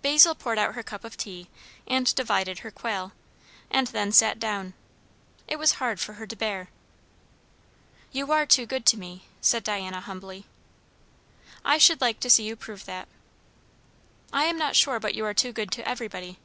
Basil 0.00 0.34
poured 0.34 0.56
out 0.56 0.74
her 0.76 0.82
cup 0.82 1.04
of 1.04 1.18
tea, 1.18 1.50
and 1.86 2.14
divided 2.14 2.60
her 2.60 2.70
quail, 2.70 3.12
and 3.70 3.88
then 3.88 4.10
sat 4.12 4.38
down. 4.38 4.72
It 5.46 5.56
was 5.58 5.72
hard 5.72 6.00
for 6.00 6.14
her 6.14 6.26
to 6.26 6.34
bear. 6.34 6.70
"You 8.10 8.32
are 8.32 8.46
too 8.46 8.64
good 8.64 8.86
to 8.86 8.96
me," 8.96 9.26
said 9.42 9.62
Diana 9.62 10.00
humbly. 10.00 10.46
"I 11.66 11.76
should 11.76 12.00
like 12.00 12.18
to 12.20 12.30
see 12.30 12.44
you 12.44 12.56
prove 12.56 12.86
that." 12.86 13.08
"I 14.32 14.44
am 14.44 14.56
not 14.56 14.74
sure 14.74 14.98
but 14.98 15.14
you 15.14 15.26
are 15.26 15.34
too 15.34 15.52
good 15.52 15.70
to 15.72 15.86
everybody." 15.86 16.38